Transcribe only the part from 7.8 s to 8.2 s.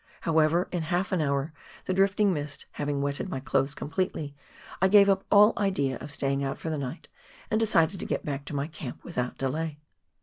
to